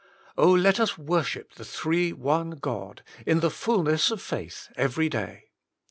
[0.35, 0.49] Oh!
[0.49, 5.51] let us worship the Three One God in the fulness of faith every day.